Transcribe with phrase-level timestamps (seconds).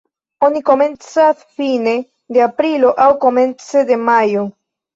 [0.45, 1.93] Oni komencas fine
[2.37, 4.51] de aprilo aŭ komence de majo.